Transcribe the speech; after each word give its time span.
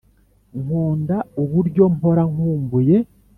nkunda 0.61 1.17
uburyo 1.41 1.83
mpora 1.95 2.23
nkumbuye 2.31 2.97